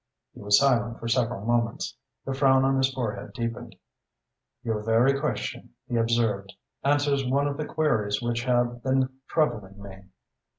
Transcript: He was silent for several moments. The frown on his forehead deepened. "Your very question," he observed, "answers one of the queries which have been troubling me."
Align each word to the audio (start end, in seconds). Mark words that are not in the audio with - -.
He 0.33 0.41
was 0.41 0.57
silent 0.57 0.99
for 0.99 1.07
several 1.07 1.45
moments. 1.45 1.95
The 2.25 2.33
frown 2.33 2.65
on 2.65 2.75
his 2.77 2.91
forehead 2.91 3.33
deepened. 3.33 3.75
"Your 4.63 4.81
very 4.81 5.19
question," 5.19 5.75
he 5.87 5.95
observed, 5.95 6.53
"answers 6.83 7.23
one 7.23 7.47
of 7.47 7.55
the 7.55 7.65
queries 7.67 8.19
which 8.19 8.45
have 8.45 8.81
been 8.81 9.19
troubling 9.27 9.79
me." 9.79 10.05